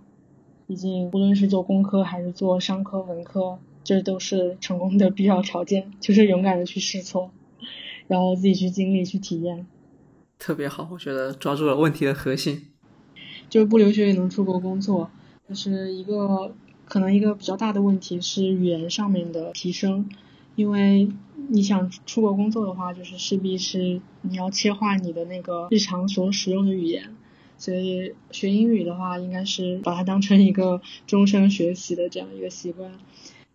[0.67, 7.31] 毕竟无论是做工科还是做商科、文科，这都是成功的必要条件，就是勇敢的去试错，
[8.07, 9.65] 然后自己去经历、去体验。
[10.37, 12.67] 特别好，我觉得抓住了问题的核心，
[13.49, 15.09] 就是不留学也能出国工作，
[15.49, 16.53] 就是一个。
[16.89, 20.09] 可能一个比较大的问题是语言上面的提升，
[20.57, 21.07] 因为
[21.49, 27.15] 你想出国工作的话，就是势必是你要切换你的那个日常所使用的语言，
[27.59, 32.91] 所以学英语的话，应该是把它当成一个终身学习的这样一个习惯。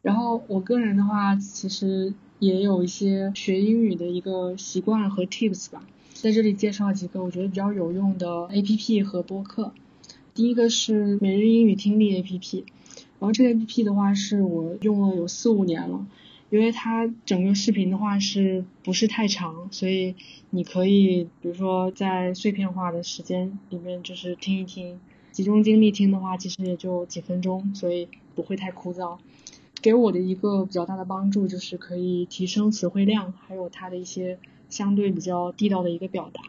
[0.01, 5.85] 然后我个人的话，其实也有一些学英语的一个习惯和 tips 吧，
[6.15, 9.73] 在这里介绍几个我觉得比较有用的 APP 和播客。
[10.35, 12.63] 第一个是每日英语听力 APP。
[13.19, 16.05] 然后这个 A P P 的话是我用了有四五年了，
[16.53, 20.15] 因为它整个视频的话是不是太长，所以
[20.51, 29.17] 你可以比如说在碎片化的时间里面就是听一听，集中精力听的话其实也就几分钟，所以不会太枯燥。
[29.81, 34.39] 给我的一个比较大的帮助就是可以提升词汇量，还有它的一些
[34.69, 36.43] 相对比较地道的一个表达。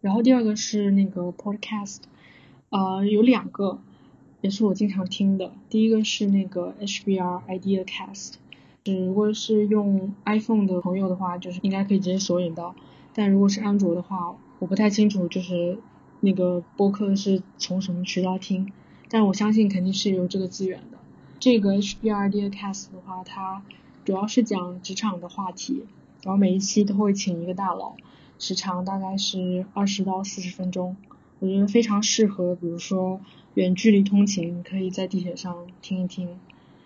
[0.00, 2.02] 然后第二个是那个 Podcast，
[2.70, 3.80] 呃有两个。
[4.40, 5.50] 也是我经常听的。
[5.68, 8.34] 第一个是那个 HBR Ideacast，
[8.94, 12.74] 如果是用 iPhone 的朋友的话，就是应该可以直接索引到。
[13.14, 15.78] 但如果是安卓的话，我不太清楚，就是
[16.20, 18.72] 那个播客是从什么渠道听。
[19.08, 20.98] 但我相信肯定是有这个资源的。
[21.40, 23.62] 这个 HBRD Cast 的话，它
[24.04, 25.84] 主要是讲职场的话题，
[26.22, 27.94] 然后每一期都会请一个大佬，
[28.38, 30.96] 时长大概是二十到四十分钟。
[31.40, 33.20] 我觉得非常适合，比如说。
[33.54, 36.38] 远距离通勤可以在地铁上听一听。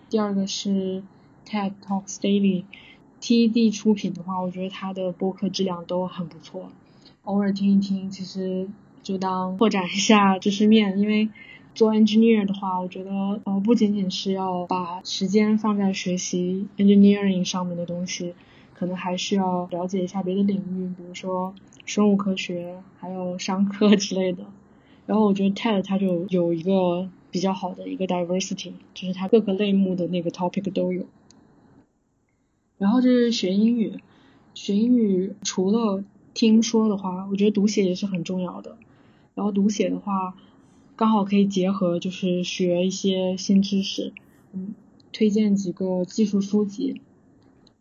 [0.09, 1.03] 第二个是
[1.47, 6.71] TED Talks Daily，TED 出品的话，我觉得它的播客质量都很不错。
[7.25, 8.69] 偶尔听一听，其实
[9.03, 10.99] 就当扩展一下知识面。
[10.99, 11.29] 因为
[11.75, 13.11] 做 engineer 的话，我觉得
[13.45, 18.35] 呃不仅仅是要把时间放在学习 engineering 上面的东西，
[18.75, 24.45] 可能还需要了解一下别的领域，比如说生物科学，还有商科之类的。
[25.07, 31.07] 然后我觉得 TED 它就有一个比较好的一个 diversity，就是它各个类目的那个 topic 都有。
[32.83, 34.01] 然后就是学英语，
[34.55, 36.03] 学英语除了
[36.35, 38.77] 听说的话，我觉得读写也是很重要的。
[39.37, 40.35] 然后读写的话，
[40.97, 44.13] 刚好可以结合就是学一些新知识。
[44.53, 44.75] 嗯，
[45.13, 47.01] 推荐几个技术书籍。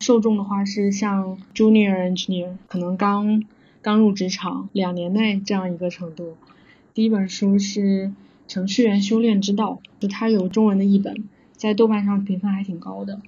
[0.02, 3.44] 受众的话是像 junior engineer，可能刚
[3.82, 6.36] 刚入职场两年内这样一个程度。
[6.94, 7.80] 第一本书是
[8.48, 13.20] 《程序员修炼之道》，就它有中文的译本，在豆瓣上评分还挺高的。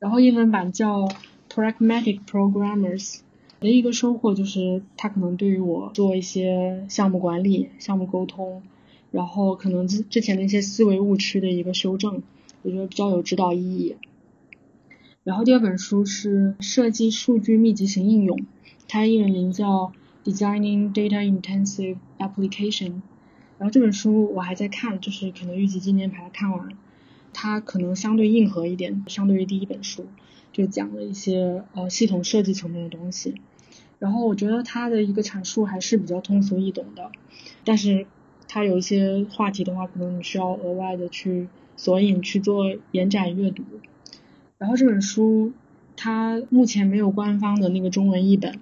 [0.00, 1.06] 然后英文版叫
[1.48, 3.18] 《Pragmatic Programmers》，
[3.60, 8.62] 的一个收获就是它可能对于我做一些项目管理、项目沟通，
[9.12, 12.22] 然后可能之之前的一些思维误区的一个修正，
[12.62, 13.94] 我觉得比较有指导意义。
[15.22, 18.36] 然后第二本书是《设计数据密集型应用》，
[18.88, 19.92] 它英文名叫。
[20.22, 23.00] Designing data-intensive application，
[23.56, 26.68] 然后这本书我还在看，就是可能预计今年把它看完。
[27.32, 30.06] 它可能相对硬核一点，相对于第一本书，
[30.52, 33.34] 就讲了一些呃系统设计层面的东西。
[33.98, 37.10] 然后我觉得它的一个阐述还是比较通俗易懂的，
[37.64, 38.06] 但是
[38.48, 43.62] 它有一些话题的话，可能你需要额外的去索引去做延展阅读。
[44.58, 45.52] 然后这本书
[45.96, 48.58] 它目前没有官方的那个中文译本，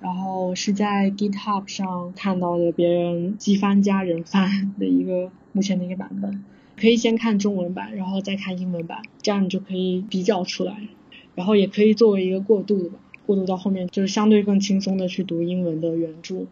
[0.00, 6.44] 然后是在 GitHub 上看到的别人机翻加人翻的一个目前的一个版本，
[6.78, 10.88] 可以先看中文版，然后再看英文版，这样你就可以比较出来，
[11.34, 12.98] 然后也可以作为一个过渡的吧。
[13.24, 16.46] 过渡到后面就是相对更轻松的去读英文的原著。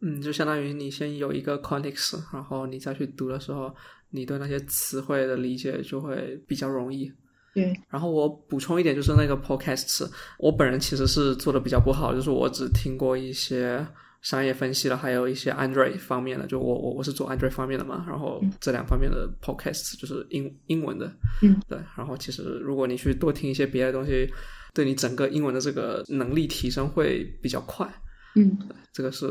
[0.00, 3.74] 嗯，就相当于你先有一个 context，然后你再去读的时候，
[4.10, 7.12] 你对那些词汇的理解就会比较容易。
[7.52, 13.84] 对，然后我补充一点，就是那个 podcast，我本人其实是做的比较不好，就是我只听过一些
[14.22, 21.06] 商业分析了，还有一些 Android 方面的，就我我我是做 Android 方面的嘛，然后这两方面的 podcast 就是英英文的，
[21.42, 24.30] 嗯，对，然后其实如果你去多听一些别的东西。
[24.74, 27.90] 对你整个英文的这个能力提升会比较快，
[28.38, 28.56] 嗯，
[28.92, 29.26] 这个是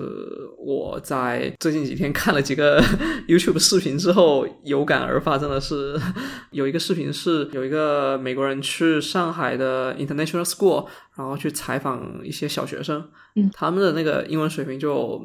[0.58, 2.82] 我在最近几天看了几个
[3.28, 6.00] YouTube 视频之后有感而发，真的是
[6.52, 15.22] 有一个视频是有一个美国人去上海的 International School，然后去采访一些小学生，嗯，他们的那个英文水平就。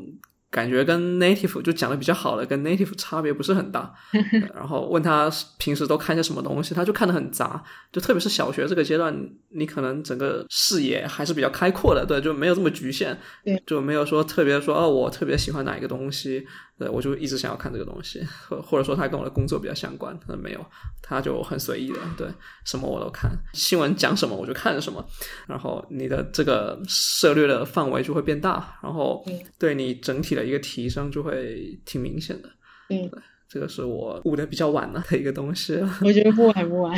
[0.52, 3.92] 感觉跟 native 就讲的比较好的，跟 native 差别不是很大。
[4.54, 5.28] 然后问他
[5.58, 7.64] 平时都看些什么东西，他就看的很杂。
[7.90, 9.12] 就特别是小学这个阶段，
[9.48, 16.46] 你可能整个视野还是比较开阔的，对，就没有这么局限，对，就没有说特别说哦，我特别喜欢哪一个东西。
[16.78, 20.66] 对，我就一直想要看这个东西，或或者说他跟我的工作比较相关，他没有，
[21.00, 22.26] 他就很随意的，对，
[22.64, 25.04] 什么我都看，新闻讲什么我就看什么，
[25.46, 29.24] 然后你的这个涉略的范围就会变大，然后
[29.60, 32.48] 对你整体的一个提升就会挺明显的。
[32.90, 33.10] 嗯，
[33.48, 35.76] 这个是我悟的比较晚了的一个东西。
[36.04, 36.96] 我觉得不晚不晚。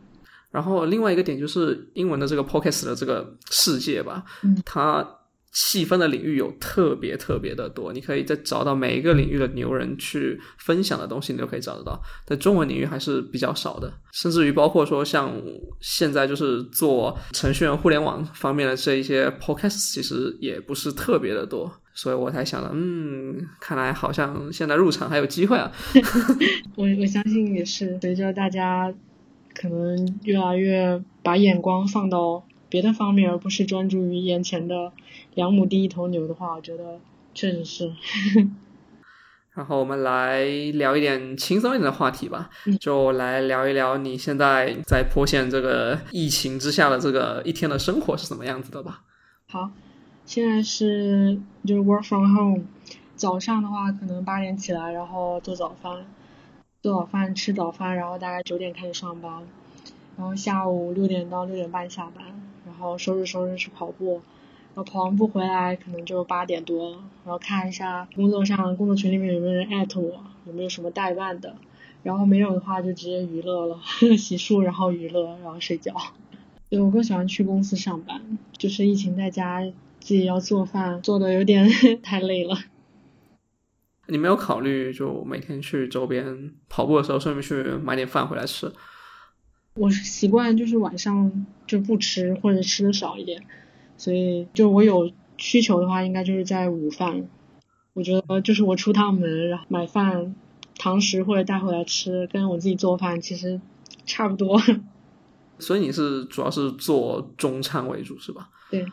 [0.50, 5.06] 然后另外一个点就是英文的这个 podcast 的这个世界吧，嗯，它。
[5.52, 11.98] 细分的领域有特别特别的多，你可以在找到每一个领域的牛人去分享的东西，你都可以找得到。
[12.26, 15.34] 在中文领域还是比较少的，甚至于包括说像
[15.80, 21.72] 现在就是做程序员互联网方面的这一些 podcast，其实也不是特别的多。
[21.96, 25.72] 所以我才想到，嗯，看来好像现在入场还有机会啊。
[26.76, 28.94] 我我相信也是，随着大家
[29.52, 32.44] 可能越来越把眼光放到。
[32.68, 34.92] 别的方面，而不是专注于眼前的
[35.34, 36.98] 两亩地一头牛的话，我觉得
[37.32, 37.92] 确实是。
[39.54, 40.44] 然后我们来
[40.74, 49.02] 聊一点轻松一点的话题吧，就来聊一聊你现在在坡县这个疫情之下的这个一天的生活是什么样子的吧。
[49.46, 49.70] 好，
[50.26, 52.64] 现在是就是 work from home，
[53.14, 56.04] 早上的话可能八点起来，然后做早饭，
[56.82, 59.42] 做早饭吃早饭，然后大概九点开始上班，
[60.18, 62.24] 然后下午六点到六点半下班。
[62.66, 64.20] 然后收拾收拾去跑步，
[64.74, 66.90] 然后跑完步回来可能就八点多，
[67.24, 71.54] 然后看一下工作上工作群里面有没有人艾特我，有没有什么代办的，
[72.02, 73.78] 然后没有的话就直接娱乐了，
[74.18, 75.94] 洗漱然后娱乐然后睡觉。
[76.68, 78.20] 对我更喜欢去公司上班，
[78.58, 79.62] 就是疫情在家
[80.00, 81.68] 自己要做饭，做的有点
[82.02, 82.56] 太累了。
[84.08, 88.72] 你没有考虑就每天去周边跑步的时候顺便去买点饭回来吃？
[89.74, 93.44] 我是习惯就是晚上就不吃或者吃的少一点，
[93.96, 97.28] 所以就我有需求的话，应该就是在午饭。
[97.92, 100.34] 我觉得就是我出趟门，然后买饭、
[100.78, 103.60] 堂食或者带回来吃，跟我自己做饭其实
[104.04, 104.60] 差不多。
[105.58, 108.50] 所以你是主要是做中餐为主是吧？
[108.70, 108.86] 对，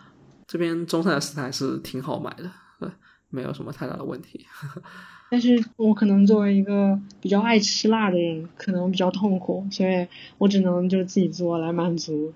[0.54, 2.44] 这边中餐的食材是挺好买的，
[2.80, 2.88] 对，
[3.32, 4.46] 没有什么太大的问题。
[5.32, 12.32] 但是我可能作为一个比较爱吃辣的人，可能比较痛苦，所以我只能就自己做来满足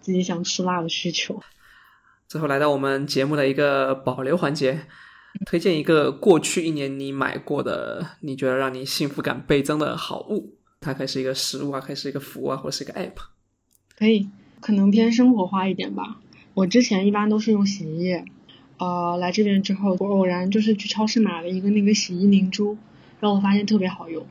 [0.00, 1.40] 自己想吃辣的需求。
[2.26, 4.80] 最后来到我们节目的一个保留环节，
[5.46, 13.14] 推荐一个过去一年你买过的，你觉得让你幸福感倍增的好物，它可以是一个食物啊，可以是一个服务啊，或者是一个 app。
[13.96, 14.28] 可以，
[14.60, 16.18] 可能偏生活化一点吧。
[16.60, 18.26] 我之前一般都是用洗衣液。
[18.76, 22.76] 呃，来这边之后，我偶然就是去超市买了一个那个洗衣凝珠，
[23.18, 24.26] 然后我发现特别好用，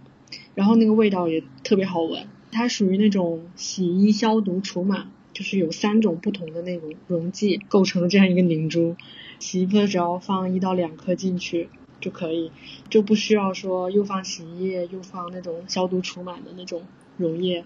[0.53, 2.27] 然后那个味道也特别好闻。
[2.51, 8.95] 它属于那种洗衣消毒除螨，就是有三种不同的那种溶剂构成的这样一个凝珠，
[9.39, 11.69] 洗衣服只要放一到两颗进去
[11.99, 12.51] 就可以，
[12.91, 16.83] 就不需要说又放洗衣液又放那种消毒除螨的那种
[17.17, 17.65] 溶液。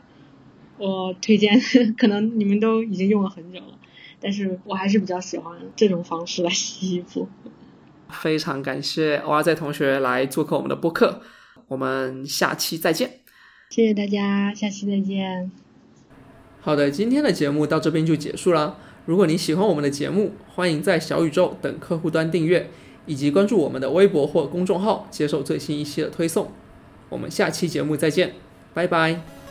[0.78, 1.60] 我推荐，
[2.00, 3.78] 可能你们都已经用了很久了。
[4.24, 7.28] 但是我还是比较喜欢这种方式来洗衣服。
[8.10, 11.22] 非常感谢 O Z 同学来做客我们的播客，
[11.68, 13.20] 我们下期再见。
[13.70, 15.52] 谢谢大家，下期再见。
[16.62, 18.78] 好的，今天的节目到这边就结束了。
[19.06, 22.70] 如果你喜欢我们的节目，欢迎在小宇宙等客户端订阅，
[23.06, 26.52] 以及关注我们的微博或公众号，接受最新一期的推送。
[27.10, 28.34] 我们下期节目再见，
[28.74, 29.43] 拜拜。